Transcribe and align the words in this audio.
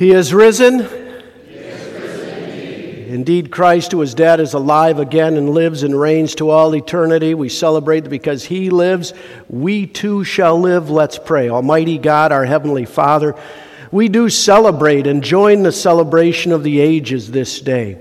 He 0.00 0.12
is 0.12 0.32
risen. 0.32 0.80
Indeed, 3.10 3.50
Christ, 3.50 3.92
who 3.92 4.00
is 4.00 4.14
dead, 4.14 4.40
is 4.40 4.54
alive 4.54 4.98
again 4.98 5.36
and 5.36 5.50
lives 5.50 5.82
and 5.82 6.00
reigns 6.00 6.34
to 6.36 6.48
all 6.48 6.74
eternity. 6.74 7.34
We 7.34 7.50
celebrate 7.50 8.08
because 8.08 8.46
he 8.46 8.70
lives, 8.70 9.12
we 9.50 9.86
too 9.86 10.24
shall 10.24 10.58
live. 10.58 10.88
Let's 10.88 11.18
pray. 11.18 11.50
Almighty 11.50 11.98
God, 11.98 12.32
our 12.32 12.46
Heavenly 12.46 12.86
Father, 12.86 13.34
we 13.92 14.08
do 14.08 14.30
celebrate 14.30 15.06
and 15.06 15.22
join 15.22 15.64
the 15.64 15.70
celebration 15.70 16.52
of 16.52 16.64
the 16.64 16.80
ages 16.80 17.30
this 17.30 17.60
day. 17.60 17.98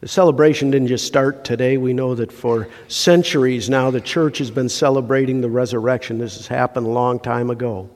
The 0.00 0.08
celebration 0.08 0.70
didn't 0.70 0.88
just 0.88 1.06
start 1.06 1.44
today. 1.44 1.76
We 1.76 1.92
know 1.92 2.14
that 2.14 2.32
for 2.32 2.68
centuries 2.88 3.68
now 3.68 3.90
the 3.90 4.00
church 4.00 4.38
has 4.38 4.50
been 4.50 4.70
celebrating 4.70 5.42
the 5.42 5.50
resurrection. 5.50 6.16
This 6.16 6.38
has 6.38 6.46
happened 6.46 6.86
a 6.86 6.90
long 6.90 7.20
time 7.20 7.50
ago. 7.50 7.90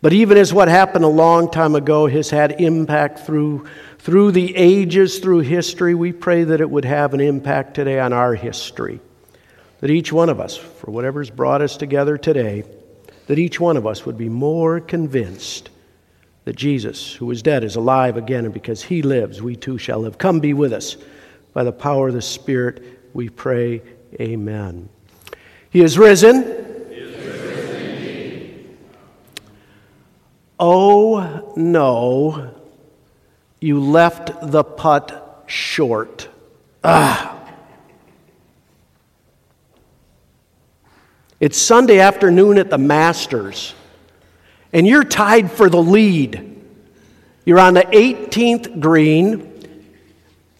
But 0.00 0.12
even 0.12 0.38
as 0.38 0.54
what 0.54 0.68
happened 0.68 1.04
a 1.04 1.08
long 1.08 1.50
time 1.50 1.74
ago 1.74 2.06
has 2.06 2.30
had 2.30 2.60
impact 2.60 3.20
through 3.20 3.66
through 3.98 4.30
the 4.30 4.54
ages, 4.56 5.18
through 5.18 5.40
history, 5.40 5.94
we 5.94 6.12
pray 6.12 6.44
that 6.44 6.60
it 6.60 6.70
would 6.70 6.84
have 6.84 7.14
an 7.14 7.20
impact 7.20 7.74
today 7.74 7.98
on 7.98 8.12
our 8.12 8.34
history. 8.34 9.00
That 9.80 9.90
each 9.90 10.12
one 10.12 10.28
of 10.28 10.40
us, 10.40 10.56
for 10.56 10.90
whatever's 10.90 11.30
brought 11.30 11.62
us 11.62 11.76
together 11.76 12.16
today, 12.16 12.64
that 13.26 13.38
each 13.38 13.60
one 13.60 13.76
of 13.76 13.86
us 13.86 14.06
would 14.06 14.16
be 14.16 14.28
more 14.28 14.80
convinced 14.80 15.70
that 16.44 16.56
Jesus, 16.56 17.12
who 17.12 17.30
is 17.30 17.42
dead, 17.42 17.64
is 17.64 17.76
alive 17.76 18.16
again, 18.16 18.46
and 18.46 18.54
because 18.54 18.82
he 18.82 19.02
lives, 19.02 19.42
we 19.42 19.56
too 19.56 19.76
shall 19.76 19.98
live. 19.98 20.16
Come 20.16 20.40
be 20.40 20.54
with 20.54 20.72
us. 20.72 20.96
By 21.52 21.64
the 21.64 21.72
power 21.72 22.08
of 22.08 22.14
the 22.14 22.22
Spirit, 22.22 22.82
we 23.12 23.28
pray, 23.28 23.82
Amen. 24.18 24.88
He 25.68 25.82
is 25.82 25.98
risen. 25.98 26.44
He 26.88 26.94
is 26.94 27.14
risen 27.22 27.48
oh, 30.58 31.52
no 31.56 32.54
you 33.60 33.80
left 33.80 34.30
the 34.50 34.62
putt 34.62 35.44
short. 35.46 36.28
Ah. 36.84 37.34
It's 41.40 41.58
Sunday 41.58 42.00
afternoon 42.00 42.58
at 42.58 42.70
the 42.70 42.78
Masters, 42.78 43.74
and 44.72 44.86
you're 44.86 45.04
tied 45.04 45.50
for 45.50 45.68
the 45.68 45.82
lead. 45.82 46.56
You're 47.44 47.60
on 47.60 47.74
the 47.74 47.82
18th 47.82 48.80
green. 48.80 49.44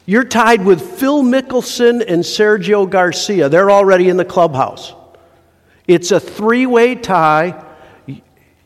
You're 0.06 0.24
tied 0.24 0.64
with 0.64 0.80
Phil 0.80 1.22
Mickelson 1.22 2.02
and 2.06 2.22
Sergio 2.22 2.88
Garcia. 2.88 3.48
They're 3.48 3.70
already 3.70 4.08
in 4.08 4.16
the 4.16 4.24
clubhouse. 4.24 4.94
It's 5.86 6.10
a 6.12 6.20
three 6.20 6.66
way 6.66 6.94
tie. 6.94 7.64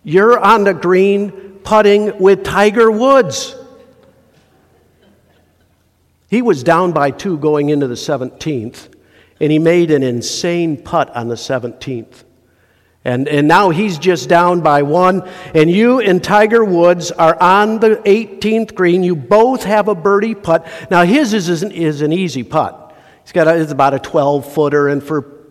You're 0.04 0.38
on 0.38 0.64
the 0.64 0.74
green 0.74 1.30
putting 1.62 2.18
with 2.18 2.44
Tiger 2.44 2.90
Woods. 2.90 3.54
He 6.28 6.42
was 6.42 6.62
down 6.62 6.92
by 6.92 7.10
two 7.10 7.38
going 7.38 7.68
into 7.68 7.86
the 7.86 7.94
17th, 7.94 8.88
and 9.38 9.52
he 9.52 9.58
made 9.58 9.90
an 9.90 10.02
insane 10.02 10.82
putt 10.82 11.14
on 11.14 11.28
the 11.28 11.34
17th. 11.34 12.24
And, 13.04 13.28
and 13.28 13.48
now 13.48 13.70
he's 13.70 13.98
just 13.98 14.28
down 14.28 14.60
by 14.60 14.82
one, 14.82 15.28
and 15.54 15.70
you 15.70 16.00
and 16.00 16.22
Tiger 16.22 16.64
Woods 16.64 17.10
are 17.10 17.40
on 17.40 17.80
the 17.80 17.96
18th 17.96 18.74
green. 18.74 19.02
You 19.02 19.16
both 19.16 19.64
have 19.64 19.88
a 19.88 19.94
birdie 19.94 20.36
putt. 20.36 20.66
Now, 20.90 21.04
his 21.04 21.34
is, 21.34 21.48
is 21.62 22.00
an 22.00 22.12
easy 22.12 22.44
putt. 22.44 22.96
He's 23.24 23.32
got 23.32 23.48
a, 23.48 23.60
it's 23.60 23.72
about 23.72 23.94
a 23.94 23.98
12 23.98 24.52
footer, 24.52 24.88
and 24.88 25.02
for 25.02 25.41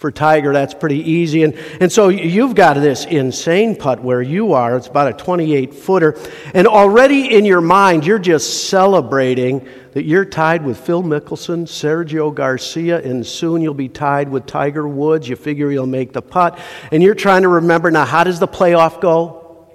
for 0.00 0.10
Tiger, 0.10 0.54
that's 0.54 0.72
pretty 0.72 1.10
easy. 1.10 1.42
And, 1.42 1.52
and 1.78 1.92
so 1.92 2.08
you've 2.08 2.54
got 2.54 2.72
this 2.72 3.04
insane 3.04 3.76
putt 3.76 4.02
where 4.02 4.22
you 4.22 4.54
are. 4.54 4.78
It's 4.78 4.86
about 4.86 5.08
a 5.08 5.12
28 5.12 5.74
footer. 5.74 6.18
And 6.54 6.66
already 6.66 7.36
in 7.36 7.44
your 7.44 7.60
mind, 7.60 8.06
you're 8.06 8.18
just 8.18 8.70
celebrating 8.70 9.68
that 9.92 10.04
you're 10.04 10.24
tied 10.24 10.64
with 10.64 10.80
Phil 10.80 11.02
Mickelson, 11.02 11.64
Sergio 11.64 12.34
Garcia, 12.34 13.02
and 13.02 13.26
soon 13.26 13.60
you'll 13.60 13.74
be 13.74 13.90
tied 13.90 14.30
with 14.30 14.46
Tiger 14.46 14.88
Woods. 14.88 15.28
You 15.28 15.36
figure 15.36 15.70
you'll 15.70 15.84
make 15.84 16.14
the 16.14 16.22
putt. 16.22 16.58
And 16.90 17.02
you're 17.02 17.14
trying 17.14 17.42
to 17.42 17.48
remember 17.48 17.90
now, 17.90 18.06
how 18.06 18.24
does 18.24 18.40
the 18.40 18.48
playoff 18.48 19.02
go? 19.02 19.68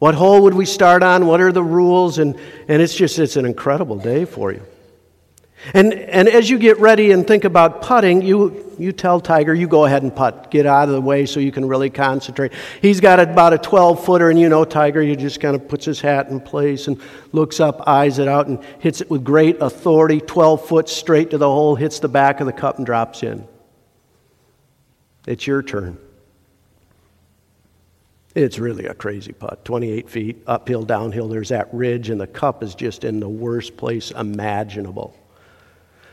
What 0.00 0.14
hole 0.14 0.42
would 0.42 0.54
we 0.54 0.66
start 0.66 1.02
on? 1.02 1.24
What 1.26 1.40
are 1.40 1.50
the 1.50 1.64
rules? 1.64 2.18
And, 2.18 2.38
and 2.68 2.82
it's 2.82 2.94
just, 2.94 3.18
it's 3.18 3.36
an 3.36 3.46
incredible 3.46 3.96
day 3.96 4.26
for 4.26 4.52
you. 4.52 4.60
And, 5.74 5.94
and 5.94 6.28
as 6.28 6.50
you 6.50 6.58
get 6.58 6.78
ready 6.80 7.12
and 7.12 7.26
think 7.26 7.44
about 7.44 7.82
putting, 7.82 8.20
you, 8.20 8.74
you 8.78 8.90
tell 8.90 9.20
Tiger, 9.20 9.54
you 9.54 9.68
go 9.68 9.84
ahead 9.84 10.02
and 10.02 10.14
putt. 10.14 10.50
Get 10.50 10.66
out 10.66 10.88
of 10.88 10.94
the 10.94 11.00
way 11.00 11.24
so 11.24 11.38
you 11.38 11.52
can 11.52 11.66
really 11.66 11.88
concentrate. 11.88 12.52
He's 12.80 13.00
got 13.00 13.20
about 13.20 13.52
a 13.52 13.58
12 13.58 14.04
footer, 14.04 14.28
and 14.28 14.38
you 14.38 14.48
know, 14.48 14.64
Tiger, 14.64 15.00
he 15.02 15.14
just 15.14 15.40
kind 15.40 15.54
of 15.54 15.68
puts 15.68 15.84
his 15.84 16.00
hat 16.00 16.28
in 16.28 16.40
place 16.40 16.88
and 16.88 17.00
looks 17.30 17.60
up, 17.60 17.86
eyes 17.86 18.18
it 18.18 18.26
out, 18.26 18.48
and 18.48 18.62
hits 18.80 19.00
it 19.00 19.08
with 19.08 19.22
great 19.22 19.60
authority 19.60 20.20
12 20.20 20.66
foot 20.66 20.88
straight 20.88 21.30
to 21.30 21.38
the 21.38 21.48
hole, 21.48 21.76
hits 21.76 22.00
the 22.00 22.08
back 22.08 22.40
of 22.40 22.46
the 22.46 22.52
cup, 22.52 22.78
and 22.78 22.86
drops 22.86 23.22
in. 23.22 23.46
It's 25.26 25.46
your 25.46 25.62
turn. 25.62 25.96
It's 28.34 28.58
really 28.58 28.86
a 28.86 28.94
crazy 28.94 29.32
putt. 29.32 29.64
28 29.64 30.10
feet, 30.10 30.42
uphill, 30.46 30.82
downhill. 30.82 31.28
There's 31.28 31.50
that 31.50 31.72
ridge, 31.72 32.10
and 32.10 32.20
the 32.20 32.26
cup 32.26 32.64
is 32.64 32.74
just 32.74 33.04
in 33.04 33.20
the 33.20 33.28
worst 33.28 33.76
place 33.76 34.10
imaginable. 34.10 35.14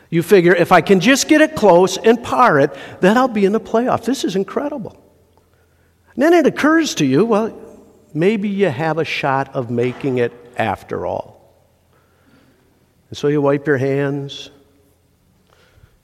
You 0.10 0.24
figure 0.24 0.56
if 0.56 0.72
I 0.72 0.82
can 0.82 1.00
just 1.00 1.28
get 1.28 1.42
it 1.42 1.56
close 1.56 1.98
and 1.98 2.24
par 2.24 2.60
it, 2.60 2.76
then 3.00 3.18
I'll 3.18 3.28
be 3.28 3.46
in 3.46 3.52
the 3.52 3.60
playoff. 3.60 4.06
This 4.06 4.24
is 4.24 4.36
incredible. 4.36 5.02
And 6.14 6.24
then 6.24 6.34
it 6.34 6.48
occurs 6.48 6.96
to 6.96 7.06
you, 7.06 7.26
well, 7.26 7.54
maybe 8.14 8.50
you 8.50 8.70
have 8.70 8.98
a 8.98 9.06
shot 9.06 9.56
of 9.56 9.70
making 9.70 10.18
it 10.18 10.34
after 10.58 11.06
all. 11.06 11.40
And 13.10 13.18
so 13.18 13.28
you 13.28 13.42
wipe 13.42 13.68
your 13.68 13.78
hands, 13.78 14.50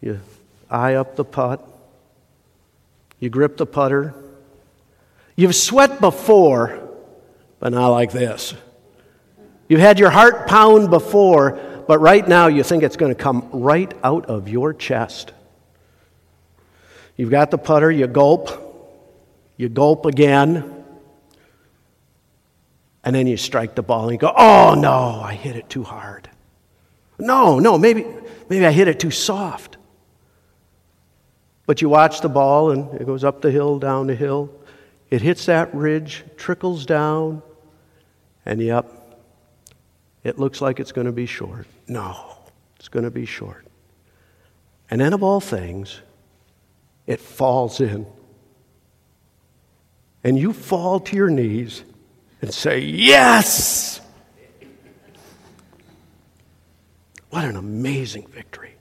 you 0.01 0.19
eye 0.69 0.95
up 0.95 1.15
the 1.15 1.25
putt, 1.25 1.67
you 3.19 3.29
grip 3.29 3.57
the 3.57 3.65
putter. 3.65 4.13
You've 5.35 5.55
sweat 5.55 5.99
before, 5.99 6.89
but 7.59 7.73
not 7.73 7.89
like 7.89 8.11
this. 8.11 8.53
You've 9.67 9.81
had 9.81 9.99
your 9.99 10.11
heart 10.11 10.47
pound 10.47 10.89
before, 10.89 11.59
but 11.87 11.99
right 11.99 12.27
now 12.27 12.47
you 12.47 12.63
think 12.63 12.83
it's 12.83 12.97
going 12.97 13.13
to 13.13 13.21
come 13.21 13.49
right 13.51 13.93
out 14.03 14.25
of 14.25 14.49
your 14.49 14.73
chest. 14.73 15.31
You've 17.15 17.31
got 17.31 17.51
the 17.51 17.57
putter, 17.57 17.91
you 17.91 18.07
gulp, 18.07 18.49
you 19.57 19.69
gulp 19.69 20.05
again, 20.05 20.83
and 23.03 23.15
then 23.15 23.27
you 23.27 23.37
strike 23.37 23.75
the 23.75 23.83
ball 23.83 24.03
and 24.03 24.13
you 24.13 24.17
go, 24.17 24.33
oh 24.35 24.75
no, 24.77 25.21
I 25.21 25.35
hit 25.35 25.55
it 25.55 25.69
too 25.69 25.83
hard. 25.83 26.29
No, 27.17 27.59
no, 27.59 27.77
maybe, 27.77 28.05
maybe 28.49 28.65
I 28.65 28.71
hit 28.71 28.87
it 28.87 28.99
too 28.99 29.11
soft. 29.11 29.77
But 31.65 31.81
you 31.81 31.89
watch 31.89 32.21
the 32.21 32.29
ball 32.29 32.71
and 32.71 32.99
it 32.99 33.05
goes 33.05 33.23
up 33.23 33.41
the 33.41 33.51
hill, 33.51 33.79
down 33.79 34.07
the 34.07 34.15
hill. 34.15 34.51
It 35.09 35.21
hits 35.21 35.45
that 35.45 35.73
ridge, 35.73 36.23
trickles 36.35 36.85
down, 36.85 37.41
and 38.45 38.59
yep, 38.61 38.91
it 40.25 40.39
looks 40.39 40.59
like 40.59 40.79
it's 40.79 40.91
going 40.91 41.05
to 41.05 41.13
be 41.13 41.27
short. 41.27 41.67
No, 41.87 42.35
it's 42.77 42.89
going 42.89 43.05
to 43.05 43.11
be 43.11 43.27
short. 43.27 43.65
And 44.89 44.99
then, 44.99 45.13
of 45.13 45.21
all 45.21 45.39
things, 45.39 46.01
it 47.05 47.19
falls 47.19 47.79
in. 47.79 48.07
And 50.23 50.37
you 50.37 50.51
fall 50.51 50.99
to 50.99 51.15
your 51.15 51.29
knees 51.29 51.83
and 52.41 52.51
say, 52.51 52.79
Yes! 52.79 54.01
What 57.29 57.45
an 57.45 57.55
amazing 57.55 58.27
victory. 58.27 58.75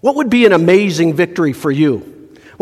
What 0.00 0.14
would 0.14 0.30
be 0.30 0.46
an 0.46 0.52
amazing 0.52 1.14
victory 1.14 1.52
for 1.52 1.70
you? 1.72 2.11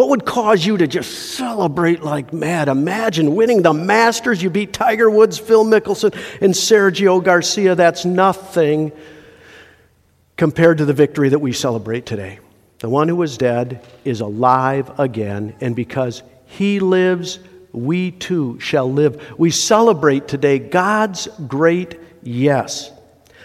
What 0.01 0.09
would 0.09 0.25
cause 0.25 0.65
you 0.65 0.79
to 0.79 0.87
just 0.87 1.35
celebrate 1.35 2.03
like 2.03 2.33
mad? 2.33 2.69
Imagine 2.69 3.35
winning 3.35 3.61
the 3.61 3.75
Masters. 3.75 4.43
You 4.43 4.49
beat 4.49 4.73
Tiger 4.73 5.11
Woods, 5.11 5.39
Phil 5.39 5.63
Mickelson, 5.63 6.15
and 6.41 6.55
Sergio 6.55 7.23
Garcia. 7.23 7.75
That's 7.75 8.07
nothing 8.07 8.93
compared 10.39 10.79
to 10.79 10.87
the 10.87 10.95
victory 10.95 11.29
that 11.29 11.41
we 11.41 11.53
celebrate 11.53 12.07
today. 12.07 12.39
The 12.79 12.89
one 12.89 13.09
who 13.09 13.17
was 13.17 13.37
dead 13.37 13.87
is 14.03 14.23
alive 14.23 14.91
again, 14.99 15.55
and 15.61 15.77
because 15.77 16.23
he 16.47 16.81
lives, 16.81 17.39
we 17.73 18.13
too 18.13 18.59
shall 18.59 18.91
live. 18.91 19.39
We 19.39 19.51
celebrate 19.51 20.27
today 20.29 20.59
God's 20.61 21.29
great 21.47 22.01
yes. 22.23 22.91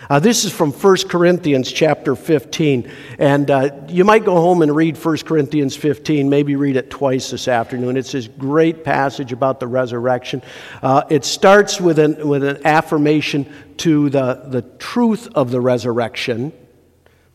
Uh, 0.10 0.20
this 0.20 0.46
is 0.46 0.54
from 0.54 0.72
1 0.72 0.98
Corinthians 1.10 1.72
chapter 1.72 2.16
15. 2.16 2.92
And 3.18 3.50
uh, 3.50 3.72
you 3.88 4.04
might 4.04 4.26
go 4.26 4.36
home 4.36 4.62
and 4.62 4.76
read 4.76 5.04
1 5.04 5.18
Corinthians 5.20 5.76
15, 5.76 6.30
maybe 6.30 6.56
read 6.56 6.76
it 6.76 6.90
twice 6.90 7.32
this 7.32 7.48
afternoon. 7.48 7.98
It's 7.98 8.12
this 8.12 8.28
great 8.28 8.84
passage 8.84 9.32
about 9.32 9.60
the 9.60 9.68
resurrection. 9.68 10.42
Uh, 10.82 11.04
it 11.10 11.26
starts 11.26 11.82
with 11.82 12.00
an, 12.00 12.28
with 12.28 12.44
an 12.44 12.66
affirmation 12.66 13.52
to 13.78 14.10
the, 14.10 14.44
the 14.48 14.62
truth 14.62 15.28
of 15.36 15.52
the 15.52 15.62
resurrection. 15.62 16.54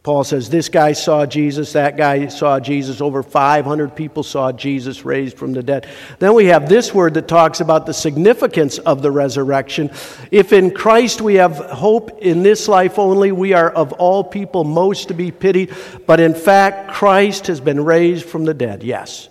Paul 0.03 0.25
says 0.25 0.49
this 0.49 0.71
guy 0.71 0.93
saw 0.93 1.27
Jesus, 1.27 1.75
that 1.75 1.99
guy 1.99 2.29
saw 2.29 2.59
Jesus, 2.59 3.03
over 3.03 3.23
500 3.23 3.95
people 3.95 4.23
saw 4.23 4.51
Jesus 4.51 5.05
raised 5.05 5.37
from 5.37 5.53
the 5.53 5.63
dead. 5.63 5.87
Then 6.19 6.33
we 6.33 6.47
have 6.47 6.71
this 6.71 6.95
word 6.95 7.15
that 7.15 7.29
talks 7.29 7.61
about 7.61 7.85
the 7.85 7.93
significance 7.93 8.79
of 8.79 9.03
the 9.03 9.11
resurrection. 9.11 9.91
If 10.31 10.55
in 10.55 10.71
Christ 10.71 11.21
we 11.21 11.35
have 11.35 11.57
hope 11.57 12.19
in 12.23 12.43
this 12.43 12.67
life 12.67 12.99
only, 12.99 13.31
we 13.31 13.53
are 13.53 13.71
of 13.71 13.93
all 13.93 14.25
people 14.25 14.65
most 14.65 15.09
to 15.09 15.15
be 15.15 15.31
pitied. 15.31 15.75
But 16.07 16.19
in 16.19 16.35
fact, 16.35 16.93
Christ 16.93 17.49
has 17.49 17.61
been 17.61 17.85
raised 17.85 18.25
from 18.25 18.47
the 18.47 18.55
dead. 18.55 18.83
Yes. 18.83 19.29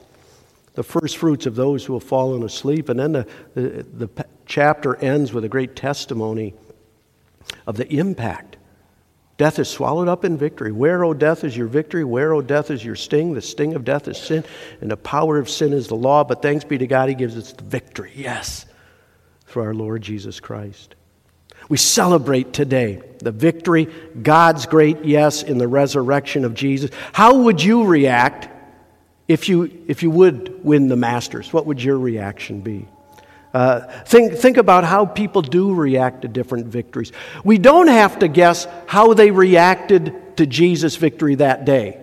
The 0.76 0.84
first 0.84 1.18
fruits 1.18 1.48
of 1.48 1.56
those 1.56 1.84
who 1.84 1.94
have 1.94 2.04
fallen 2.04 2.44
asleep. 2.44 2.90
And 2.90 3.00
then 3.00 3.12
the, 3.14 3.28
the, 3.56 3.86
the 4.06 4.26
chapter 4.46 4.96
ends 4.98 5.34
with 5.34 5.44
a 5.44 5.50
great 5.50 5.76
testimony 5.76 6.54
of 7.66 7.76
the 7.76 7.92
impact 7.92 8.58
Death 9.40 9.58
is 9.58 9.70
swallowed 9.70 10.10
up 10.10 10.26
in 10.26 10.38
victory. 10.38 10.74
Where, 10.74 11.06
O 11.06 11.14
death, 11.14 11.46
is 11.46 11.56
your 11.56 11.68
victory? 11.68 12.04
Where, 12.04 12.34
O 12.34 12.42
death, 12.42 12.70
is 12.70 12.84
your 12.84 12.98
sting? 12.98 13.34
The 13.34 13.42
sting 13.42 13.74
of 13.74 13.86
death 13.86 14.10
is 14.10 14.18
sin, 14.18 14.44
and 14.82 14.92
the 14.92 14.98
power 14.98 15.40
of 15.40 15.50
sin 15.50 15.72
is 15.72 15.88
the 15.88 15.96
law. 15.96 16.26
But 16.26 16.42
thanks 16.42 16.66
be 16.66 16.78
to 16.78 16.86
God, 16.86 17.08
He 17.08 17.16
gives 17.16 17.38
us 17.38 17.54
the 17.54 17.64
victory, 17.64 18.12
yes, 18.14 18.66
through 19.46 19.64
our 19.64 19.74
Lord 19.74 20.02
Jesus 20.02 20.42
Christ. 20.42 20.96
We 21.70 21.78
celebrate 21.78 22.52
today 22.52 23.02
the 23.20 23.32
victory, 23.32 23.88
God's 24.22 24.66
great 24.66 25.06
yes, 25.06 25.42
in 25.42 25.58
the 25.58 25.70
resurrection 25.70 26.44
of 26.44 26.54
Jesus. 26.54 26.92
How 27.14 27.44
would 27.44 27.64
you 27.64 27.86
react 27.86 28.50
if 29.30 29.48
you, 29.48 29.72
if 29.88 30.04
you 30.04 30.10
would 30.10 30.66
win 30.66 30.90
the 30.90 30.98
Masters? 30.98 31.54
What 31.54 31.66
would 31.66 31.82
your 31.82 31.98
reaction 31.98 32.60
be? 32.60 32.90
Uh, 33.54 33.82
think, 34.04 34.34
think 34.34 34.58
about 34.58 34.84
how 34.84 35.06
people 35.06 35.42
do 35.42 35.74
react 35.74 36.22
to 36.22 36.28
different 36.28 36.68
victories. 36.68 37.12
We 37.44 37.58
don't 37.58 37.88
have 37.88 38.20
to 38.20 38.28
guess 38.28 38.68
how 38.88 39.14
they 39.14 39.32
reacted 39.32 40.38
to 40.38 40.46
Jesus' 40.46 40.96
victory 40.96 41.36
that 41.36 41.66
day. 41.66 42.00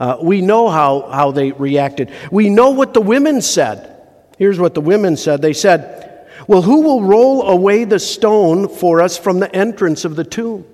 Uh, 0.00 0.18
we 0.20 0.40
know 0.40 0.68
how, 0.68 1.02
how 1.02 1.30
they 1.30 1.52
reacted. 1.52 2.10
We 2.32 2.50
know 2.50 2.70
what 2.70 2.92
the 2.92 3.00
women 3.00 3.40
said. 3.40 3.90
Here's 4.36 4.58
what 4.58 4.74
the 4.74 4.80
women 4.80 5.16
said 5.16 5.40
they 5.40 5.52
said, 5.52 6.26
Well, 6.48 6.62
who 6.62 6.82
will 6.82 7.02
roll 7.02 7.48
away 7.48 7.84
the 7.84 8.00
stone 8.00 8.68
for 8.68 9.00
us 9.00 9.16
from 9.16 9.38
the 9.38 9.54
entrance 9.54 10.04
of 10.04 10.16
the 10.16 10.24
tomb? 10.24 10.66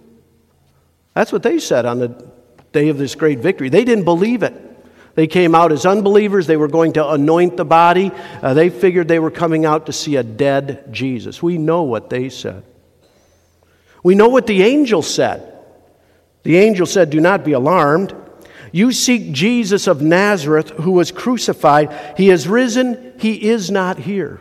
That's 1.15 1.33
what 1.33 1.43
they 1.43 1.59
said 1.59 1.85
on 1.85 1.99
the 1.99 2.31
day 2.73 2.89
of 2.89 2.97
this 2.97 3.15
great 3.15 3.41
victory. 3.41 3.69
They 3.69 3.85
didn't 3.85 4.05
believe 4.05 4.43
it. 4.43 4.70
They 5.15 5.27
came 5.27 5.55
out 5.55 5.73
as 5.73 5.87
unbelievers. 5.87 6.47
They 6.47 6.57
were 6.57 6.69
going 6.69 6.95
to 6.95 7.11
anoint 7.11 7.57
the 7.57 7.65
body. 7.65 8.13
Uh, 8.43 8.55
they 8.55 8.71
figured 8.71 9.09
they 9.09 9.19
were 9.19 9.31
coming 9.31 9.65
out 9.65 9.87
to 9.87 9.93
see 9.93 10.17
a 10.17 10.23
dead 10.23 10.93
Jesus. 10.93 11.43
We 11.43 11.59
know 11.59 11.83
what 11.83 12.11
they 12.11 12.29
said. 12.29 12.65
We 14.03 14.15
know 14.15 14.29
what 14.29 14.47
the 14.47 14.63
angel 14.63 15.03
said. 15.03 15.47
The 16.43 16.57
angel 16.57 16.87
said, 16.87 17.11
Do 17.11 17.21
not 17.21 17.45
be 17.45 17.53
alarmed. 17.53 18.15
You 18.73 18.93
seek 18.93 19.33
Jesus 19.33 19.87
of 19.87 20.01
Nazareth 20.01 20.71
who 20.71 20.93
was 20.93 21.11
crucified. 21.11 22.15
He 22.17 22.29
has 22.29 22.47
risen. 22.47 23.15
He 23.19 23.51
is 23.51 23.71
not 23.71 23.99
here. 23.99 24.41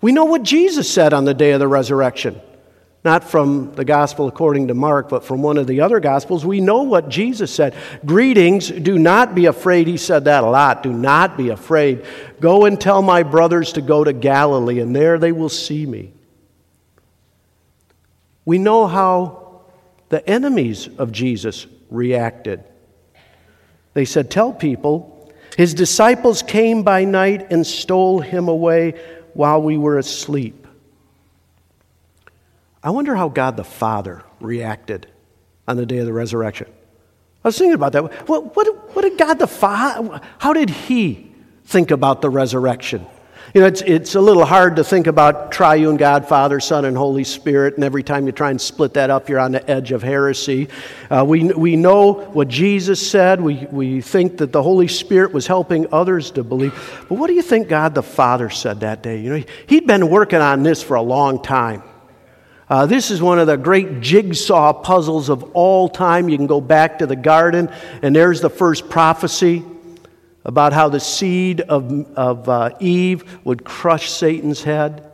We 0.00 0.12
know 0.12 0.24
what 0.24 0.42
Jesus 0.42 0.90
said 0.90 1.12
on 1.12 1.24
the 1.24 1.34
day 1.34 1.52
of 1.52 1.60
the 1.60 1.68
resurrection 1.68 2.40
not 3.04 3.22
from 3.22 3.74
the 3.74 3.84
gospel 3.84 4.28
according 4.28 4.68
to 4.68 4.74
Mark, 4.74 5.10
but 5.10 5.24
from 5.24 5.42
one 5.42 5.58
of 5.58 5.66
the 5.66 5.82
other 5.82 6.00
gospels, 6.00 6.46
we 6.46 6.60
know 6.60 6.84
what 6.84 7.10
Jesus 7.10 7.54
said. 7.54 7.74
Greetings, 8.06 8.70
do 8.70 8.98
not 8.98 9.34
be 9.34 9.44
afraid. 9.44 9.86
He 9.86 9.98
said 9.98 10.24
that 10.24 10.42
a 10.42 10.48
lot. 10.48 10.82
Do 10.82 10.92
not 10.92 11.36
be 11.36 11.50
afraid. 11.50 12.06
Go 12.40 12.64
and 12.64 12.80
tell 12.80 13.02
my 13.02 13.22
brothers 13.22 13.74
to 13.74 13.82
go 13.82 14.02
to 14.04 14.14
Galilee, 14.14 14.80
and 14.80 14.96
there 14.96 15.18
they 15.18 15.32
will 15.32 15.50
see 15.50 15.84
me. 15.84 16.14
We 18.46 18.58
know 18.58 18.86
how 18.86 19.64
the 20.08 20.26
enemies 20.28 20.88
of 20.96 21.12
Jesus 21.12 21.66
reacted. 21.90 22.64
They 23.92 24.06
said, 24.06 24.30
Tell 24.30 24.52
people, 24.52 25.30
his 25.58 25.74
disciples 25.74 26.42
came 26.42 26.82
by 26.82 27.04
night 27.04 27.52
and 27.52 27.66
stole 27.66 28.20
him 28.20 28.48
away 28.48 28.94
while 29.34 29.60
we 29.60 29.76
were 29.76 29.98
asleep. 29.98 30.63
I 32.84 32.90
wonder 32.90 33.16
how 33.16 33.30
God 33.30 33.56
the 33.56 33.64
Father 33.64 34.22
reacted 34.40 35.06
on 35.66 35.78
the 35.78 35.86
day 35.86 35.98
of 35.98 36.06
the 36.06 36.12
resurrection. 36.12 36.68
I 37.42 37.48
was 37.48 37.56
thinking 37.56 37.74
about 37.74 37.92
that. 37.92 38.28
What, 38.28 38.54
what, 38.54 38.94
what 38.94 39.02
did 39.02 39.16
God 39.18 39.38
the 39.38 39.46
Father, 39.46 40.20
how 40.38 40.52
did 40.52 40.68
He 40.68 41.32
think 41.64 41.90
about 41.90 42.20
the 42.20 42.28
resurrection? 42.28 43.06
You 43.54 43.62
know, 43.62 43.68
it's, 43.68 43.82
it's 43.82 44.14
a 44.16 44.20
little 44.20 44.44
hard 44.44 44.76
to 44.76 44.84
think 44.84 45.06
about 45.06 45.52
triune 45.52 45.96
God, 45.96 46.28
Father, 46.28 46.60
Son, 46.60 46.84
and 46.84 46.96
Holy 46.96 47.24
Spirit, 47.24 47.76
and 47.76 47.84
every 47.84 48.02
time 48.02 48.26
you 48.26 48.32
try 48.32 48.50
and 48.50 48.60
split 48.60 48.94
that 48.94 49.10
up, 49.10 49.28
you're 49.28 49.38
on 49.38 49.52
the 49.52 49.70
edge 49.70 49.92
of 49.92 50.02
heresy. 50.02 50.68
Uh, 51.08 51.24
we, 51.26 51.44
we 51.52 51.76
know 51.76 52.12
what 52.12 52.48
Jesus 52.48 53.10
said. 53.10 53.40
We, 53.40 53.66
we 53.70 54.00
think 54.00 54.38
that 54.38 54.52
the 54.52 54.62
Holy 54.62 54.88
Spirit 54.88 55.32
was 55.32 55.46
helping 55.46 55.86
others 55.90 56.32
to 56.32 56.44
believe. 56.44 56.72
But 57.08 57.16
what 57.16 57.28
do 57.28 57.34
you 57.34 57.42
think 57.42 57.68
God 57.68 57.94
the 57.94 58.02
Father 58.02 58.50
said 58.50 58.80
that 58.80 59.02
day? 59.02 59.20
You 59.20 59.38
know, 59.38 59.44
he'd 59.68 59.86
been 59.86 60.10
working 60.10 60.40
on 60.40 60.62
this 60.64 60.82
for 60.82 60.96
a 60.96 61.02
long 61.02 61.40
time. 61.40 61.82
Uh, 62.68 62.86
this 62.86 63.10
is 63.10 63.20
one 63.20 63.38
of 63.38 63.46
the 63.46 63.56
great 63.56 64.00
jigsaw 64.00 64.72
puzzles 64.72 65.28
of 65.28 65.42
all 65.52 65.88
time. 65.88 66.28
You 66.28 66.36
can 66.36 66.46
go 66.46 66.60
back 66.60 66.98
to 67.00 67.06
the 67.06 67.16
garden, 67.16 67.70
and 68.02 68.16
there's 68.16 68.40
the 68.40 68.50
first 68.50 68.88
prophecy 68.88 69.62
about 70.44 70.72
how 70.72 70.88
the 70.88 71.00
seed 71.00 71.60
of, 71.60 71.90
of 72.16 72.48
uh, 72.48 72.70
Eve 72.80 73.40
would 73.44 73.64
crush 73.64 74.10
Satan's 74.10 74.62
head. 74.62 75.10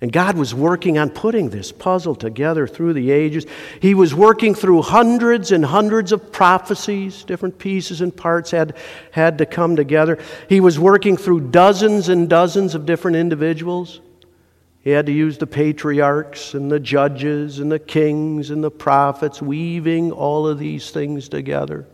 And 0.00 0.12
God 0.12 0.36
was 0.36 0.54
working 0.54 0.98
on 0.98 1.08
putting 1.08 1.48
this 1.48 1.72
puzzle 1.72 2.14
together 2.14 2.66
through 2.66 2.92
the 2.92 3.10
ages. 3.10 3.46
He 3.80 3.94
was 3.94 4.14
working 4.14 4.54
through 4.54 4.82
hundreds 4.82 5.52
and 5.52 5.64
hundreds 5.64 6.12
of 6.12 6.32
prophecies, 6.32 7.24
different 7.24 7.58
pieces 7.58 8.02
and 8.02 8.14
parts 8.14 8.50
had, 8.50 8.76
had 9.10 9.38
to 9.38 9.46
come 9.46 9.74
together. 9.74 10.18
He 10.50 10.60
was 10.60 10.78
working 10.78 11.16
through 11.16 11.48
dozens 11.48 12.10
and 12.10 12.28
dozens 12.28 12.74
of 12.74 12.84
different 12.84 13.16
individuals. 13.16 14.00
He 14.86 14.92
had 14.92 15.06
to 15.06 15.12
use 15.12 15.36
the 15.36 15.48
patriarchs 15.48 16.54
and 16.54 16.70
the 16.70 16.78
judges 16.78 17.58
and 17.58 17.72
the 17.72 17.80
kings 17.80 18.50
and 18.50 18.62
the 18.62 18.70
prophets, 18.70 19.42
weaving 19.42 20.12
all 20.12 20.46
of 20.46 20.60
these 20.60 20.92
things 20.92 21.28
together. 21.28 21.88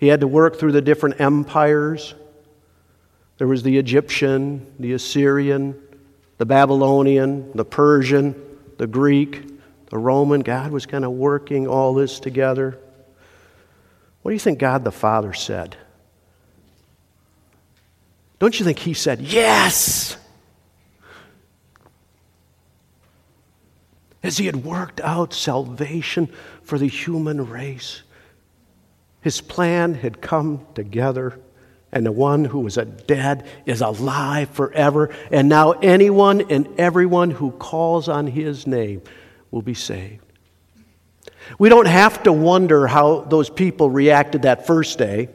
He 0.00 0.08
had 0.08 0.22
to 0.22 0.26
work 0.26 0.58
through 0.58 0.72
the 0.72 0.82
different 0.82 1.20
empires. 1.20 2.16
There 3.38 3.46
was 3.46 3.62
the 3.62 3.78
Egyptian, 3.78 4.66
the 4.80 4.94
Assyrian, 4.94 5.80
the 6.38 6.46
Babylonian, 6.46 7.52
the 7.54 7.64
Persian, 7.64 8.34
the 8.78 8.88
Greek, 8.88 9.46
the 9.88 9.98
Roman. 9.98 10.40
God 10.40 10.72
was 10.72 10.84
kind 10.84 11.04
of 11.04 11.12
working 11.12 11.68
all 11.68 11.94
this 11.94 12.18
together. 12.18 12.76
What 14.22 14.32
do 14.32 14.34
you 14.34 14.40
think 14.40 14.58
God 14.58 14.82
the 14.82 14.90
Father 14.90 15.32
said? 15.32 15.76
Don't 18.40 18.58
you 18.58 18.64
think 18.64 18.80
He 18.80 18.94
said, 18.94 19.20
Yes? 19.20 20.16
As 24.22 24.38
he 24.38 24.46
had 24.46 24.64
worked 24.64 25.00
out 25.00 25.32
salvation 25.32 26.28
for 26.62 26.78
the 26.78 26.86
human 26.86 27.48
race. 27.48 28.02
His 29.20 29.40
plan 29.40 29.94
had 29.94 30.20
come 30.20 30.66
together, 30.74 31.38
and 31.92 32.06
the 32.06 32.12
one 32.12 32.44
who 32.44 32.60
was 32.60 32.78
dead 33.06 33.46
is 33.66 33.80
alive 33.80 34.48
forever. 34.50 35.10
And 35.30 35.48
now 35.48 35.72
anyone 35.72 36.42
and 36.50 36.68
everyone 36.78 37.30
who 37.30 37.50
calls 37.50 38.08
on 38.08 38.26
his 38.26 38.66
name 38.66 39.02
will 39.50 39.62
be 39.62 39.74
saved. 39.74 40.24
We 41.58 41.68
don't 41.68 41.88
have 41.88 42.22
to 42.22 42.32
wonder 42.32 42.86
how 42.86 43.22
those 43.22 43.50
people 43.50 43.90
reacted 43.90 44.42
that 44.42 44.66
first 44.66 44.98
day. 44.98 45.28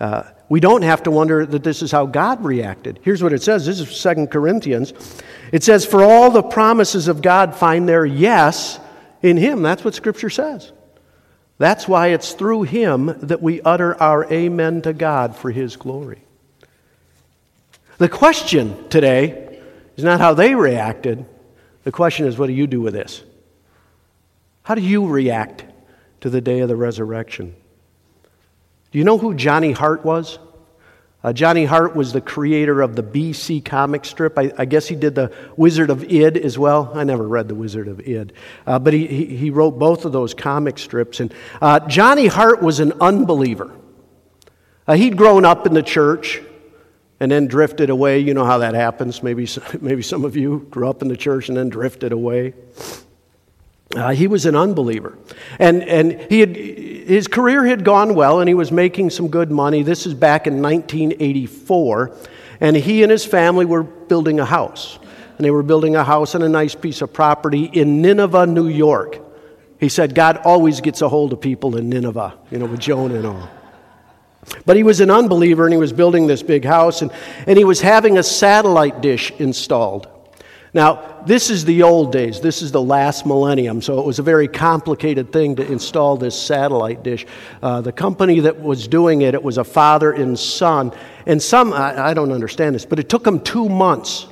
Uh, 0.00 0.22
we 0.48 0.60
don't 0.60 0.82
have 0.82 1.02
to 1.02 1.10
wonder 1.10 1.44
that 1.44 1.62
this 1.62 1.82
is 1.82 1.92
how 1.92 2.06
God 2.06 2.42
reacted. 2.42 2.98
Here's 3.02 3.22
what 3.22 3.32
it 3.32 3.42
says 3.42 3.66
this 3.66 3.80
is 3.80 3.94
Second 3.94 4.30
Corinthians. 4.30 4.92
It 5.52 5.62
says, 5.62 5.84
For 5.84 6.02
all 6.02 6.30
the 6.30 6.42
promises 6.42 7.06
of 7.06 7.22
God 7.22 7.54
find 7.54 7.88
their 7.88 8.06
yes 8.06 8.80
in 9.22 9.36
Him. 9.36 9.62
That's 9.62 9.84
what 9.84 9.94
Scripture 9.94 10.30
says. 10.30 10.72
That's 11.58 11.86
why 11.86 12.08
it's 12.08 12.32
through 12.32 12.62
Him 12.62 13.14
that 13.20 13.42
we 13.42 13.60
utter 13.60 13.94
our 14.00 14.24
amen 14.32 14.82
to 14.82 14.94
God 14.94 15.36
for 15.36 15.50
His 15.50 15.76
glory. 15.76 16.22
The 17.98 18.08
question 18.08 18.88
today 18.88 19.60
is 19.98 20.04
not 20.04 20.20
how 20.20 20.32
they 20.32 20.54
reacted. 20.54 21.26
The 21.84 21.92
question 21.92 22.26
is, 22.26 22.38
what 22.38 22.46
do 22.46 22.54
you 22.54 22.66
do 22.66 22.80
with 22.80 22.94
this? 22.94 23.22
How 24.62 24.74
do 24.74 24.80
you 24.80 25.06
react 25.06 25.64
to 26.22 26.30
the 26.30 26.40
day 26.40 26.60
of 26.60 26.68
the 26.68 26.76
resurrection? 26.76 27.54
Do 28.90 28.98
you 28.98 29.04
know 29.04 29.18
who 29.18 29.34
Johnny 29.34 29.72
Hart 29.72 30.04
was? 30.04 30.38
Uh, 31.22 31.34
Johnny 31.34 31.66
Hart 31.66 31.94
was 31.94 32.12
the 32.14 32.20
creator 32.20 32.80
of 32.80 32.96
the 32.96 33.02
BC 33.02 33.62
comic 33.62 34.06
strip. 34.06 34.38
I, 34.38 34.52
I, 34.56 34.64
guess 34.64 34.88
he 34.88 34.96
did 34.96 35.14
the 35.14 35.30
Wizard 35.54 35.90
of 35.90 36.02
Id 36.02 36.38
as 36.38 36.58
well. 36.58 36.90
I 36.94 37.04
never 37.04 37.28
read 37.28 37.46
the 37.46 37.54
Wizard 37.54 37.88
of 37.88 38.00
Id, 38.00 38.32
uh, 38.66 38.78
but 38.78 38.94
he, 38.94 39.06
he, 39.06 39.24
he, 39.36 39.50
wrote 39.50 39.78
both 39.78 40.06
of 40.06 40.12
those 40.12 40.32
comic 40.32 40.78
strips. 40.78 41.20
And 41.20 41.34
uh, 41.60 41.80
Johnny 41.80 42.26
Hart 42.26 42.62
was 42.62 42.80
an 42.80 42.94
unbeliever. 43.02 43.70
Uh, 44.86 44.94
he'd 44.94 45.18
grown 45.18 45.44
up 45.44 45.66
in 45.66 45.74
the 45.74 45.82
church 45.82 46.40
and 47.20 47.30
then 47.30 47.48
drifted 47.48 47.90
away. 47.90 48.20
You 48.20 48.32
know 48.32 48.46
how 48.46 48.58
that 48.58 48.74
happens. 48.74 49.22
Maybe, 49.22 49.46
maybe 49.80 50.00
some 50.00 50.24
of 50.24 50.36
you 50.36 50.66
grew 50.70 50.88
up 50.88 51.02
in 51.02 51.08
the 51.08 51.18
church 51.18 51.48
and 51.48 51.56
then 51.56 51.68
drifted 51.68 52.12
away. 52.12 52.54
Uh, 53.96 54.12
he 54.12 54.28
was 54.28 54.46
an 54.46 54.54
unbeliever. 54.54 55.18
And, 55.58 55.82
and 55.82 56.20
he 56.30 56.40
had, 56.40 56.56
his 56.56 57.26
career 57.26 57.64
had 57.64 57.84
gone 57.84 58.14
well 58.14 58.40
and 58.40 58.48
he 58.48 58.54
was 58.54 58.70
making 58.70 59.10
some 59.10 59.28
good 59.28 59.50
money. 59.50 59.82
This 59.82 60.06
is 60.06 60.14
back 60.14 60.46
in 60.46 60.62
1984. 60.62 62.16
And 62.60 62.76
he 62.76 63.02
and 63.02 63.10
his 63.10 63.24
family 63.24 63.64
were 63.64 63.82
building 63.82 64.38
a 64.38 64.44
house. 64.44 64.98
And 65.36 65.44
they 65.44 65.50
were 65.50 65.62
building 65.62 65.96
a 65.96 66.04
house 66.04 66.34
on 66.34 66.42
a 66.42 66.48
nice 66.48 66.74
piece 66.74 67.02
of 67.02 67.12
property 67.12 67.64
in 67.64 68.00
Nineveh, 68.00 68.46
New 68.46 68.68
York. 68.68 69.18
He 69.80 69.88
said 69.88 70.14
God 70.14 70.36
always 70.44 70.80
gets 70.80 71.00
a 71.00 71.08
hold 71.08 71.32
of 71.32 71.40
people 71.40 71.76
in 71.76 71.88
Nineveh, 71.88 72.34
you 72.50 72.58
know, 72.58 72.66
with 72.66 72.80
Jonah 72.80 73.14
and 73.14 73.26
all. 73.26 73.48
But 74.66 74.76
he 74.76 74.82
was 74.82 75.00
an 75.00 75.10
unbeliever 75.10 75.64
and 75.64 75.72
he 75.72 75.78
was 75.78 75.92
building 75.92 76.26
this 76.26 76.42
big 76.42 76.64
house 76.64 77.02
and, 77.02 77.10
and 77.46 77.58
he 77.58 77.64
was 77.64 77.80
having 77.80 78.18
a 78.18 78.22
satellite 78.22 79.00
dish 79.00 79.32
installed. 79.38 80.06
Now, 80.72 81.22
this 81.26 81.50
is 81.50 81.64
the 81.64 81.82
old 81.82 82.12
days. 82.12 82.40
This 82.40 82.62
is 82.62 82.70
the 82.70 82.82
last 82.82 83.26
millennium, 83.26 83.82
so 83.82 83.98
it 83.98 84.06
was 84.06 84.20
a 84.20 84.22
very 84.22 84.46
complicated 84.46 85.32
thing 85.32 85.56
to 85.56 85.66
install 85.66 86.16
this 86.16 86.40
satellite 86.40 87.02
dish. 87.02 87.26
Uh, 87.60 87.80
the 87.80 87.92
company 87.92 88.40
that 88.40 88.60
was 88.60 88.86
doing 88.86 89.22
it, 89.22 89.34
it 89.34 89.42
was 89.42 89.58
a 89.58 89.64
father 89.64 90.12
and 90.12 90.38
son. 90.38 90.92
And 91.26 91.42
some, 91.42 91.72
I, 91.72 92.10
I 92.10 92.14
don't 92.14 92.30
understand 92.30 92.76
this, 92.76 92.86
but 92.86 93.00
it 93.00 93.08
took 93.08 93.24
them 93.24 93.40
two 93.40 93.68
months 93.68 94.28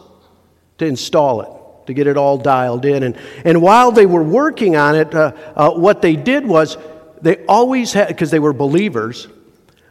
to 0.79 0.87
install 0.87 1.41
it, 1.41 1.87
to 1.89 1.93
get 1.93 2.07
it 2.07 2.17
all 2.17 2.39
dialed 2.39 2.85
in. 2.85 3.03
And, 3.03 3.17
and 3.45 3.61
while 3.61 3.91
they 3.91 4.07
were 4.07 4.23
working 4.23 4.77
on 4.77 4.95
it, 4.95 5.13
uh, 5.13 5.33
uh, 5.57 5.71
what 5.73 6.03
they 6.03 6.15
did 6.15 6.47
was 6.47 6.79
they 7.21 7.45
always 7.47 7.93
had, 7.93 8.07
because 8.09 8.31
they 8.31 8.39
were 8.39 8.53
believers, 8.53 9.27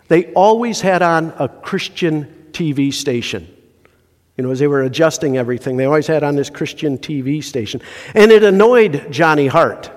they 0.07 0.31
always 0.31 0.79
had 0.79 1.01
on 1.01 1.33
a 1.37 1.49
Christian 1.49 2.47
TV 2.53 2.93
station. 2.93 3.53
You 4.37 4.43
know, 4.43 4.51
as 4.51 4.59
they 4.59 4.67
were 4.67 4.83
adjusting 4.83 5.35
everything, 5.35 5.77
they 5.77 5.85
always 5.85 6.05
had 6.05 6.23
on 6.23 6.35
this 6.35 6.51
Christian 6.51 6.99
TV 6.99 7.43
station. 7.43 7.81
And 8.13 8.31
it 8.31 8.43
annoyed 8.43 9.07
Johnny 9.09 9.47
Hart. 9.47 9.91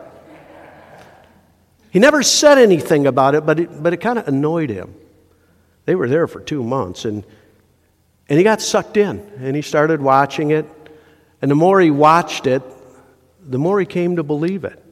He 1.90 1.99
never 1.99 2.23
said 2.23 2.56
anything 2.56 3.06
about 3.06 3.35
it, 3.35 3.44
but 3.44 3.61
it, 3.61 3.82
but 3.82 3.92
it 3.92 3.99
kind 3.99 4.18
of 4.18 4.26
annoyed 4.28 4.70
him. 4.70 4.94
They 5.85 5.94
were 5.94 6.09
there 6.09 6.26
for 6.26 6.40
two 6.40 6.62
months, 6.62 7.04
and, 7.04 7.25
and 8.28 8.38
he 8.38 8.44
got 8.44 8.62
sucked 8.62 8.97
in, 8.97 9.18
and 9.38 9.56
he 9.56 9.62
started 9.62 10.00
watching 10.00 10.52
it. 10.52 10.66
And 11.42 11.50
the 11.50 11.56
more 11.56 11.80
he 11.80 11.90
watched 11.90 12.47
it, 12.47 12.62
the 13.44 13.59
more 13.59 13.80
he 13.80 13.87
came 13.87 14.16
to 14.16 14.23
believe 14.23 14.64
it. 14.64 14.82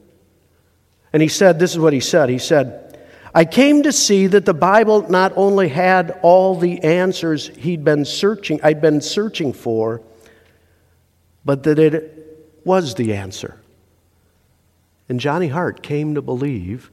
And 1.13 1.21
he 1.21 1.27
said, 1.27 1.57
This 1.57 1.71
is 1.71 1.79
what 1.79 1.93
he 1.93 2.01
said. 2.01 2.29
He 2.29 2.37
said, 2.37 2.88
I 3.33 3.45
came 3.45 3.83
to 3.83 3.91
see 3.91 4.27
that 4.27 4.45
the 4.45 4.53
Bible 4.53 5.09
not 5.09 5.33
only 5.35 5.67
had 5.67 6.19
all 6.21 6.55
the 6.55 6.79
answers 6.83 7.47
he'd 7.47 7.83
been 7.83 8.05
searching, 8.05 8.59
I'd 8.63 8.81
been 8.81 9.01
searching 9.01 9.53
for, 9.53 10.01
but 11.45 11.63
that 11.63 11.79
it 11.79 12.59
was 12.63 12.95
the 12.95 13.13
answer. 13.13 13.59
And 15.07 15.19
Johnny 15.19 15.47
Hart 15.47 15.81
came 15.81 16.15
to 16.15 16.21
believe 16.21 16.91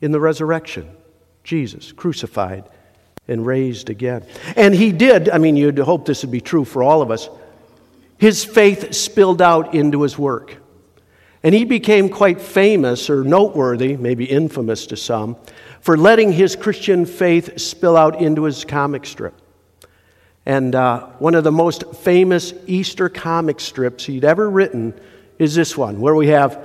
in 0.00 0.12
the 0.12 0.20
resurrection, 0.20 0.88
Jesus 1.44 1.92
crucified 1.92 2.64
and 3.28 3.46
raised 3.46 3.90
again. 3.90 4.24
And 4.56 4.74
he 4.74 4.92
did, 4.92 5.28
I 5.30 5.38
mean, 5.38 5.56
you'd 5.56 5.78
hope 5.78 6.06
this 6.06 6.22
would 6.22 6.30
be 6.30 6.40
true 6.40 6.64
for 6.64 6.82
all 6.82 7.02
of 7.02 7.10
us. 7.10 7.28
His 8.18 8.44
faith 8.44 8.94
spilled 8.94 9.40
out 9.40 9.74
into 9.74 10.02
his 10.02 10.18
work. 10.18 10.56
And 11.42 11.54
he 11.54 11.64
became 11.64 12.10
quite 12.10 12.40
famous 12.40 13.08
or 13.08 13.24
noteworthy, 13.24 13.96
maybe 13.96 14.26
infamous 14.26 14.86
to 14.88 14.96
some, 14.96 15.36
for 15.80 15.96
letting 15.96 16.32
his 16.32 16.54
Christian 16.54 17.06
faith 17.06 17.58
spill 17.58 17.96
out 17.96 18.20
into 18.20 18.44
his 18.44 18.64
comic 18.64 19.06
strip. 19.06 19.34
And 20.44 20.74
uh, 20.74 21.06
one 21.18 21.34
of 21.34 21.44
the 21.44 21.52
most 21.52 21.94
famous 21.96 22.52
Easter 22.66 23.08
comic 23.08 23.60
strips 23.60 24.04
he'd 24.04 24.24
ever 24.24 24.50
written 24.50 24.92
is 25.38 25.54
this 25.54 25.76
one, 25.76 26.00
where 26.00 26.14
we 26.14 26.28
have. 26.28 26.58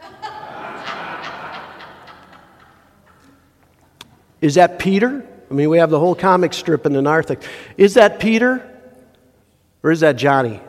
is 4.40 4.54
that 4.54 4.78
Peter? 4.78 5.26
I 5.50 5.54
mean, 5.54 5.68
we 5.68 5.78
have 5.78 5.90
the 5.90 5.98
whole 5.98 6.14
comic 6.14 6.54
strip 6.54 6.86
in 6.86 6.94
the 6.94 7.02
narthex. 7.02 7.46
Is 7.76 7.94
that 7.94 8.20
Peter? 8.20 8.68
Or 9.82 9.90
is 9.90 10.00
that 10.00 10.16
Johnny? 10.16 10.60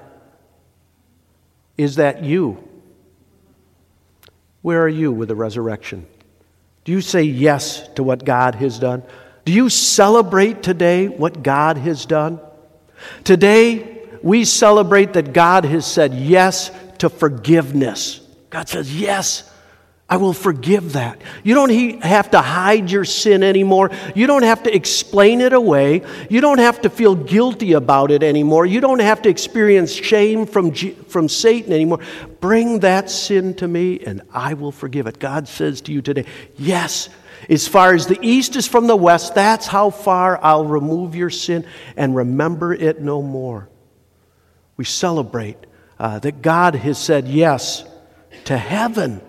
Is 1.78 1.96
that 1.96 2.24
you? 2.24 2.68
Where 4.64 4.82
are 4.82 4.90
you 4.90 5.12
with 5.12 5.28
the 5.28 5.36
resurrection? 5.36 6.08
Do 6.86 6.92
you 6.92 7.02
say 7.02 7.24
yes 7.24 7.88
to 7.90 8.04
what 8.04 8.26
God 8.26 8.56
has 8.56 8.80
done? 8.80 9.04
Do 9.46 9.52
you 9.54 9.70
celebrate 9.70 10.64
today 10.64 11.08
what 11.08 11.44
God 11.44 11.78
has 11.78 12.06
done? 12.06 12.40
Today, 13.24 14.02
we 14.24 14.46
celebrate 14.46 15.14
that 15.14 15.34
God 15.34 15.66
has 15.66 15.86
said 15.86 16.14
yes 16.14 16.72
to 17.00 17.10
forgiveness. 17.10 18.22
God 18.50 18.70
says, 18.70 19.00
Yes, 19.00 19.53
I 20.14 20.18
will 20.18 20.34
forgive 20.34 20.94
that. 20.94 21.20
You 21.44 21.56
don't 21.56 22.04
have 22.04 22.30
to 22.32 22.40
hide 22.40 22.92
your 22.92 23.04
sin 23.04 23.42
anymore. 23.42 23.90
You 24.14 24.28
don't 24.28 24.44
have 24.44 24.62
to 24.62 24.76
explain 24.76 25.42
it 25.42 25.54
away. 25.54 26.04
You 26.30 26.40
don't 26.40 26.60
have 26.60 26.82
to 26.82 26.92
feel 26.92 27.16
guilty 27.16 27.74
about 27.74 28.12
it 28.12 28.22
anymore. 28.22 28.68
You 28.68 28.80
don't 28.80 29.00
have 29.00 29.24
to 29.24 29.30
experience 29.30 29.92
shame 29.92 30.46
from, 30.46 30.72
from 30.72 31.28
Satan 31.28 31.74
anymore. 31.74 31.98
Bring 32.40 32.82
that 32.82 33.10
sin 33.10 33.56
to 33.56 33.68
me 33.68 34.02
and 34.02 34.22
I 34.32 34.54
will 34.54 34.72
forgive 34.72 35.08
it. 35.08 35.18
God 35.18 35.48
says 35.48 35.82
to 35.82 35.92
you 35.92 36.04
today, 36.04 36.26
Yes, 36.58 37.10
as 37.50 37.68
far 37.68 37.96
as 37.96 38.06
the 38.06 38.20
east 38.22 38.56
is 38.56 38.68
from 38.68 38.86
the 38.86 38.96
west, 38.96 39.34
that's 39.34 39.66
how 39.66 39.90
far 39.90 40.40
I'll 40.44 40.66
remove 40.66 41.16
your 41.16 41.32
sin 41.32 41.66
and 41.98 42.16
remember 42.16 42.72
it 42.72 43.02
no 43.02 43.24
more. 43.24 43.68
We 44.78 44.86
celebrate 44.86 45.58
uh, 45.98 46.20
that 46.20 46.44
God 46.44 46.76
has 46.76 47.00
said 47.00 47.28
yes 47.28 47.84
to 48.46 48.56
heaven 48.56 49.20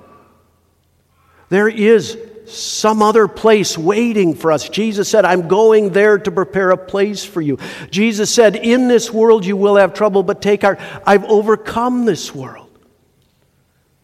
there 1.49 1.69
is 1.69 2.19
some 2.47 3.03
other 3.03 3.27
place 3.27 3.79
waiting 3.79 4.35
for 4.35 4.53
us. 4.53 4.69
Jesus 4.69 5.09
said, 5.09 5.25
I'm 5.25 5.49
going 5.49 5.91
there 5.91 6.19
to 6.19 6.31
prepare 6.31 6.71
a 6.71 6.77
place 6.77 7.25
for 7.25 7.41
you. 7.41 7.59
Jesus 7.91 8.33
said, 8.33 8.57
In 8.57 8.89
this 8.89 9.11
world 9.11 9.47
you 9.47 9.57
will 9.57 9.77
have 9.77 9.95
trouble, 9.95 10.23
but 10.23 10.43
take 10.43 10.63
heart. 10.63 10.79
I've 11.07 11.25
overcome 11.25 12.05
this 12.05 12.35
world. 12.35 12.71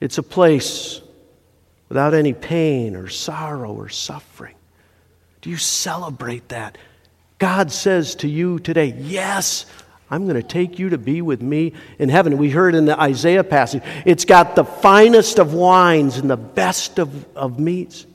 It's 0.01 0.19
a 0.19 0.23
place 0.23 1.03
without 1.89 2.15
any 2.15 2.33
pain 2.33 2.97
or 2.97 3.09
sorrow 3.09 3.75
or 3.75 3.91
suffering. 3.91 4.55
Do 5.43 5.51
you 5.51 5.57
celebrate 5.59 6.49
that? 6.49 6.79
God 7.39 7.73
says 7.73 8.15
to 8.17 8.29
you 8.29 8.59
today, 8.59 8.95
Yes, 8.99 9.67
I'm 10.11 10.25
going 10.25 10.37
to 10.37 10.47
take 10.47 10.79
you 10.79 10.89
to 10.91 10.99
be 10.99 11.23
with 11.23 11.41
me 11.41 11.73
in 11.99 12.09
heaven. 12.09 12.37
We 12.37 12.51
heard 12.51 12.75
in 12.75 12.85
the 12.85 13.01
Isaiah 13.01 13.45
passage, 13.45 13.83
it's 14.05 14.25
got 14.25 14.57
the 14.57 14.65
finest 14.65 15.39
of 15.39 15.55
wines 15.55 16.19
and 16.19 16.29
the 16.29 16.37
best 16.37 16.99
of, 16.99 17.27
of 17.37 17.61
meats. 17.61 18.07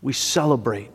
We 0.00 0.14
celebrate 0.14 0.90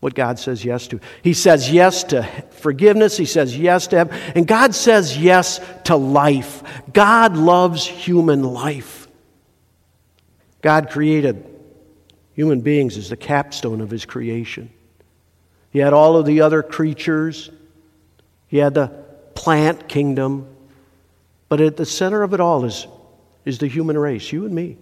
what 0.00 0.14
God 0.14 0.38
says 0.38 0.62
yes 0.62 0.88
to. 0.88 1.00
He 1.22 1.32
says 1.32 1.70
yes 1.70 2.04
to 2.04 2.24
forgiveness, 2.50 3.16
He 3.16 3.24
says 3.24 3.56
yes 3.56 3.86
to 3.88 3.98
heaven, 3.98 4.18
and 4.34 4.46
God 4.46 4.74
says 4.74 5.16
yes 5.16 5.58
to 5.84 5.96
life. 5.96 6.62
God 6.92 7.36
loves 7.36 7.86
human 7.86 8.42
life. 8.42 9.08
God 10.60 10.90
created 10.90 11.46
human 12.34 12.60
beings 12.60 12.98
as 12.98 13.08
the 13.08 13.16
capstone 13.16 13.80
of 13.80 13.90
His 13.90 14.04
creation. 14.04 14.70
He 15.70 15.78
had 15.78 15.94
all 15.94 16.16
of 16.16 16.26
the 16.26 16.42
other 16.42 16.62
creatures 16.62 17.50
he 18.52 18.58
had 18.58 18.74
the 18.74 18.88
plant 19.34 19.88
kingdom. 19.88 20.46
But 21.48 21.62
at 21.62 21.78
the 21.78 21.86
center 21.86 22.22
of 22.22 22.34
it 22.34 22.40
all 22.40 22.66
is, 22.66 22.86
is 23.46 23.56
the 23.56 23.66
human 23.66 23.96
race, 23.96 24.30
you 24.30 24.44
and 24.44 24.54
me. 24.54 24.76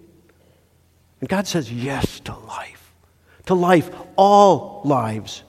And 1.21 1.29
God 1.29 1.47
says 1.47 1.71
yes 1.71 2.19
to 2.25 2.35
life. 2.35 2.91
To 3.45 3.53
life, 3.53 3.89
all 4.17 4.81
lives. 4.83 5.43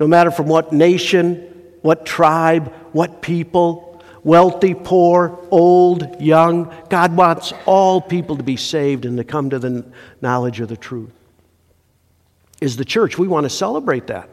No 0.00 0.06
matter 0.08 0.30
from 0.30 0.46
what 0.46 0.72
nation, 0.72 1.36
what 1.82 2.06
tribe, 2.06 2.72
what 2.92 3.20
people, 3.20 4.02
wealthy, 4.24 4.72
poor, 4.72 5.38
old, 5.50 6.18
young, 6.18 6.74
God 6.88 7.14
wants 7.14 7.52
all 7.66 8.00
people 8.00 8.38
to 8.38 8.44
be 8.44 8.56
saved 8.56 9.04
and 9.04 9.18
to 9.18 9.24
come 9.24 9.50
to 9.50 9.58
the 9.58 9.84
knowledge 10.22 10.60
of 10.60 10.68
the 10.68 10.76
truth. 10.78 11.12
Is 12.62 12.78
the 12.78 12.84
church, 12.86 13.18
we 13.18 13.28
want 13.28 13.44
to 13.44 13.50
celebrate 13.50 14.06
that. 14.06 14.30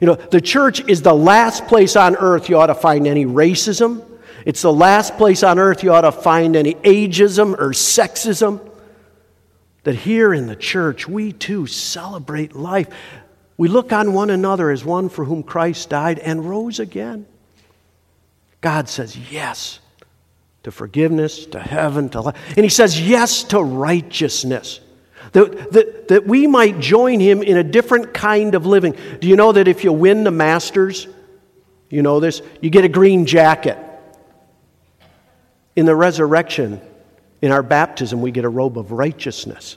You 0.00 0.06
know, 0.06 0.14
the 0.14 0.40
church 0.40 0.86
is 0.88 1.02
the 1.02 1.14
last 1.14 1.66
place 1.66 1.96
on 1.96 2.16
earth 2.16 2.48
you 2.48 2.58
ought 2.58 2.66
to 2.66 2.74
find 2.74 3.06
any 3.06 3.26
racism. 3.26 4.04
It's 4.44 4.62
the 4.62 4.72
last 4.72 5.16
place 5.16 5.42
on 5.42 5.58
earth 5.58 5.82
you 5.82 5.92
ought 5.92 6.02
to 6.02 6.12
find 6.12 6.56
any 6.56 6.74
ageism 6.74 7.52
or 7.58 7.70
sexism. 7.70 8.68
That 9.84 9.94
here 9.94 10.32
in 10.32 10.46
the 10.46 10.56
church, 10.56 11.08
we 11.08 11.32
too 11.32 11.66
celebrate 11.66 12.54
life. 12.54 12.88
We 13.56 13.68
look 13.68 13.92
on 13.92 14.12
one 14.12 14.30
another 14.30 14.70
as 14.70 14.84
one 14.84 15.08
for 15.08 15.24
whom 15.24 15.42
Christ 15.42 15.90
died 15.90 16.18
and 16.18 16.48
rose 16.48 16.78
again. 16.78 17.26
God 18.60 18.88
says 18.88 19.16
yes 19.30 19.80
to 20.62 20.70
forgiveness, 20.70 21.46
to 21.46 21.58
heaven, 21.58 22.08
to 22.10 22.20
life. 22.20 22.36
And 22.56 22.64
He 22.64 22.68
says 22.68 23.00
yes 23.00 23.42
to 23.44 23.60
righteousness 23.60 24.80
that, 25.32 25.72
that, 25.72 26.08
that 26.08 26.26
we 26.26 26.46
might 26.46 26.80
join 26.80 27.20
him 27.20 27.42
in 27.42 27.56
a 27.56 27.62
different 27.62 28.12
kind 28.12 28.54
of 28.54 28.66
living. 28.66 28.96
Do 29.20 29.28
you 29.28 29.36
know 29.36 29.52
that 29.52 29.68
if 29.68 29.84
you 29.84 29.92
win 29.92 30.24
the 30.24 30.30
Masters, 30.30 31.06
you 31.88 32.02
know 32.02 32.20
this, 32.20 32.42
you 32.60 32.70
get 32.70 32.84
a 32.84 32.88
green 32.88 33.24
jacket? 33.26 33.78
In 35.76 35.86
the 35.86 35.96
resurrection, 35.96 36.80
In 37.42 37.50
our 37.50 37.64
baptism, 37.64 38.22
we 38.22 38.30
get 38.30 38.44
a 38.44 38.48
robe 38.48 38.78
of 38.78 38.92
righteousness. 38.92 39.76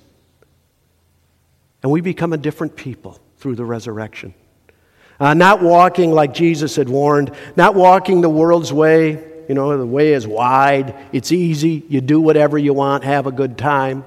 And 1.81 1.91
we 1.91 1.99
become 1.99 2.31
a 2.31 2.37
different 2.37 2.75
people 2.75 3.19
through 3.37 3.55
the 3.55 3.65
resurrection. 3.65 4.35
Uh, 5.19 5.33
not 5.33 5.61
walking 5.61 6.11
like 6.11 6.33
Jesus 6.33 6.75
had 6.75 6.87
warned, 6.87 7.31
not 7.55 7.73
walking 7.73 8.21
the 8.21 8.29
world's 8.29 8.71
way. 8.71 9.31
You 9.49 9.55
know, 9.55 9.75
the 9.77 9.85
way 9.85 10.13
is 10.13 10.27
wide, 10.27 10.95
it's 11.11 11.31
easy, 11.31 11.83
you 11.87 12.01
do 12.01 12.19
whatever 12.19 12.57
you 12.57 12.73
want, 12.73 13.03
have 13.03 13.27
a 13.27 13.31
good 13.31 13.59
time. 13.59 14.03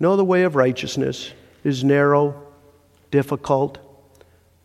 No, 0.00 0.16
the 0.16 0.24
way 0.24 0.44
of 0.44 0.54
righteousness 0.54 1.32
is 1.64 1.82
narrow, 1.82 2.46
difficult, 3.10 3.78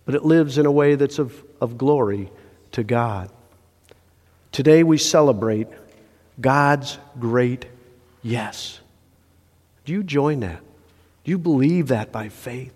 but 0.05 0.15
it 0.15 0.23
lives 0.23 0.57
in 0.57 0.65
a 0.65 0.71
way 0.71 0.95
that's 0.95 1.19
of, 1.19 1.43
of 1.59 1.77
glory 1.77 2.31
to 2.73 2.83
God. 2.83 3.29
Today 4.51 4.83
we 4.83 4.97
celebrate 4.97 5.67
God's 6.39 6.97
great 7.19 7.65
yes. 8.21 8.79
Do 9.85 9.93
you 9.93 10.03
join 10.03 10.41
that? 10.41 10.61
Do 11.23 11.31
you 11.31 11.37
believe 11.37 11.87
that 11.87 12.11
by 12.11 12.29
faith? 12.29 12.73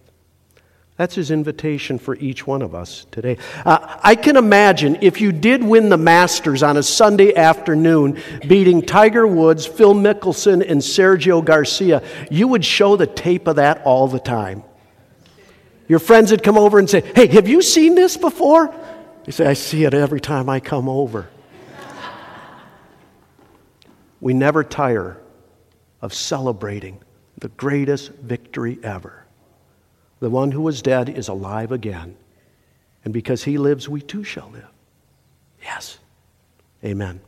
That's 0.97 1.13
his 1.13 1.29
invitation 1.29 1.99
for 1.99 2.15
each 2.15 2.47
one 2.47 2.63
of 2.63 2.73
us 2.73 3.05
today. 3.11 3.37
Uh, 3.63 3.99
I 4.01 4.15
can 4.15 4.35
imagine 4.35 4.97
if 5.01 5.21
you 5.21 5.31
did 5.31 5.63
win 5.63 5.89
the 5.89 5.97
Masters 5.97 6.63
on 6.63 6.75
a 6.75 6.81
Sunday 6.81 7.35
afternoon, 7.35 8.19
beating 8.47 8.81
Tiger 8.81 9.27
Woods, 9.27 9.67
Phil 9.67 9.93
Mickelson, 9.93 10.67
and 10.67 10.81
Sergio 10.81 11.45
Garcia, 11.45 12.01
you 12.31 12.47
would 12.47 12.65
show 12.65 12.95
the 12.95 13.05
tape 13.05 13.45
of 13.45 13.57
that 13.57 13.83
all 13.83 14.07
the 14.07 14.19
time. 14.19 14.63
Your 15.87 15.99
friends 15.99 16.31
would 16.31 16.41
come 16.41 16.57
over 16.57 16.79
and 16.79 16.89
say, 16.89 17.01
Hey, 17.13 17.27
have 17.27 17.47
you 17.47 17.61
seen 17.61 17.93
this 17.93 18.17
before? 18.17 18.73
You 19.27 19.31
say, 19.31 19.45
I 19.45 19.53
see 19.53 19.83
it 19.83 19.93
every 19.93 20.19
time 20.19 20.49
I 20.49 20.59
come 20.59 20.89
over. 20.89 21.29
we 24.19 24.33
never 24.33 24.63
tire 24.63 25.17
of 26.01 26.11
celebrating 26.11 27.01
the 27.37 27.49
greatest 27.49 28.13
victory 28.13 28.79
ever. 28.81 29.26
The 30.19 30.29
one 30.29 30.51
who 30.51 30.61
was 30.61 30.81
dead 30.81 31.09
is 31.09 31.27
alive 31.27 31.71
again. 31.71 32.15
And 33.03 33.13
because 33.13 33.43
he 33.43 33.57
lives, 33.57 33.87
we 33.87 34.01
too 34.01 34.23
shall 34.23 34.49
live. 34.49 34.67
Yes. 35.61 35.99
Amen. 36.83 37.19